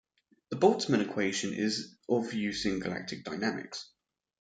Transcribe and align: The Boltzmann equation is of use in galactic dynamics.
The 0.49 0.55
Boltzmann 0.57 1.05
equation 1.07 1.53
is 1.53 1.93
of 2.09 2.33
use 2.33 2.65
in 2.65 2.79
galactic 2.79 3.23
dynamics. 3.23 3.87